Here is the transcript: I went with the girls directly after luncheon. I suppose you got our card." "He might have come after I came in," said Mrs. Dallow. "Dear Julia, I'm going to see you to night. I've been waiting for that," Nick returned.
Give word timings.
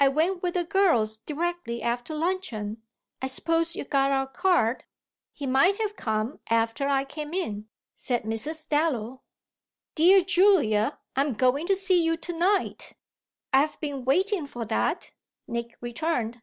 I 0.00 0.08
went 0.08 0.42
with 0.42 0.54
the 0.54 0.64
girls 0.64 1.18
directly 1.18 1.80
after 1.80 2.12
luncheon. 2.12 2.82
I 3.22 3.28
suppose 3.28 3.76
you 3.76 3.84
got 3.84 4.10
our 4.10 4.26
card." 4.26 4.84
"He 5.32 5.46
might 5.46 5.76
have 5.80 5.94
come 5.94 6.40
after 6.48 6.88
I 6.88 7.04
came 7.04 7.32
in," 7.32 7.68
said 7.94 8.24
Mrs. 8.24 8.68
Dallow. 8.68 9.22
"Dear 9.94 10.22
Julia, 10.24 10.98
I'm 11.14 11.34
going 11.34 11.68
to 11.68 11.76
see 11.76 12.02
you 12.02 12.16
to 12.16 12.32
night. 12.36 12.94
I've 13.52 13.78
been 13.78 14.04
waiting 14.04 14.48
for 14.48 14.64
that," 14.64 15.12
Nick 15.46 15.76
returned. 15.80 16.42